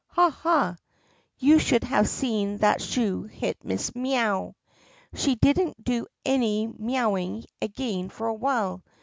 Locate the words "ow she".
4.17-5.35